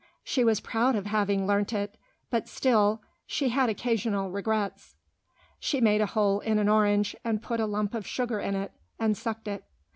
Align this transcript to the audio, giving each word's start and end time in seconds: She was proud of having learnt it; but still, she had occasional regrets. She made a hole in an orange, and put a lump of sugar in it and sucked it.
She 0.23 0.43
was 0.43 0.59
proud 0.61 0.95
of 0.95 1.05
having 1.05 1.45
learnt 1.45 1.73
it; 1.73 1.95
but 2.31 2.47
still, 2.47 3.03
she 3.27 3.49
had 3.49 3.69
occasional 3.69 4.31
regrets. 4.31 4.95
She 5.59 5.79
made 5.79 6.01
a 6.01 6.07
hole 6.07 6.39
in 6.39 6.57
an 6.57 6.67
orange, 6.67 7.15
and 7.23 7.39
put 7.39 7.59
a 7.59 7.67
lump 7.67 7.93
of 7.93 8.07
sugar 8.07 8.39
in 8.39 8.55
it 8.55 8.71
and 8.97 9.15
sucked 9.15 9.47
it. 9.47 9.63